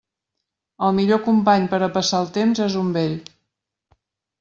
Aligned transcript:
El 0.87 0.95
millor 1.01 1.21
company 1.27 1.69
per 1.75 1.83
a 1.83 1.93
passar 2.01 2.25
el 2.25 2.35
temps 2.41 2.67
és 2.69 2.83
un 2.85 2.93
vell. 3.01 3.19